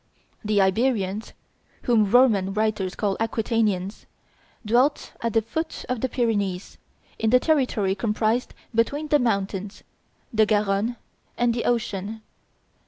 [0.43, 1.33] The Iberians,
[1.83, 4.07] whom Roman writers call Aquitanians,
[4.65, 6.79] dwelt at the foot of the Pyrenees,
[7.19, 9.83] in the territory comprised between the mountains,
[10.33, 10.95] the Garonne,
[11.37, 12.23] and the ocean.